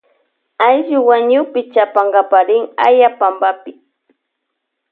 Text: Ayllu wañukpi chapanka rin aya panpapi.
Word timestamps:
Ayllu 0.67 0.97
wañukpi 1.07 1.59
chapanka 1.73 2.39
rin 2.47 2.63
aya 2.85 3.09
panpapi. 3.19 3.71